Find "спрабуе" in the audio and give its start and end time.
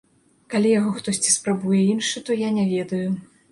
1.35-1.83